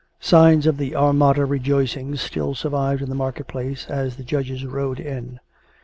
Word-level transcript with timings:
Signs 0.19 0.65
of 0.65 0.77
the 0.77 0.95
Armada 0.95 1.45
rejoicings 1.45 2.21
still 2.21 2.55
survived 2.55 3.03
in 3.03 3.09
the 3.09 3.13
market 3.15 3.45
place 3.47 3.85
as 3.87 4.15
the 4.15 4.23
judges 4.23 4.65
rode 4.65 4.99
in. 4.99 5.39